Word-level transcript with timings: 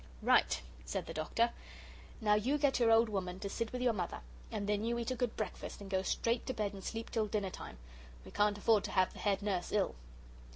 "Right," 0.23 0.59
said 0.83 1.05
the 1.05 1.13
Doctor. 1.13 1.51
"Now 2.21 2.33
you 2.33 2.57
get 2.57 2.79
your 2.79 2.89
old 2.89 3.07
woman 3.07 3.39
to 3.41 3.47
sit 3.51 3.71
with 3.71 3.83
your 3.83 3.93
mother, 3.93 4.21
and 4.51 4.67
then 4.67 4.83
you 4.83 4.97
eat 4.97 5.11
a 5.11 5.15
good 5.15 5.37
breakfast, 5.37 5.79
and 5.79 5.91
go 5.91 6.01
straight 6.01 6.47
to 6.47 6.55
bed 6.55 6.73
and 6.73 6.83
sleep 6.83 7.11
till 7.11 7.27
dinner 7.27 7.51
time. 7.51 7.77
We 8.25 8.31
can't 8.31 8.57
afford 8.57 8.83
to 8.85 8.91
have 8.97 9.13
the 9.13 9.19
head 9.19 9.43
nurse 9.43 9.71
ill." 9.71 9.93